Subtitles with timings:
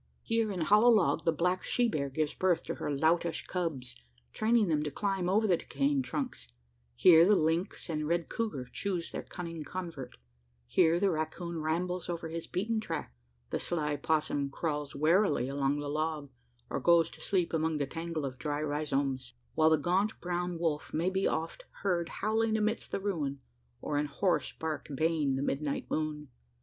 [0.23, 3.95] Here in hollow log the black she bear gives birth to her loutish cubs,
[4.33, 6.47] training them to climb over the decaying trunks;
[6.95, 10.17] here the lynx and red couguar choose their cunning convert;
[10.65, 13.15] here the racoon rambles over his beaten track;
[13.51, 16.31] the sly opossum crawls warily along the log,
[16.67, 20.91] or goes to sleep among the tangle of dry rhizomes; while the gaunt brown wolf
[20.95, 23.39] may be often heard howling amidst the ruin,
[23.81, 26.29] or in hoarse bark baying the midnight moon.